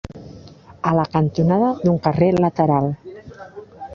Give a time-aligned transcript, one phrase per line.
[0.91, 2.91] A la cantonada d'un carrer lateral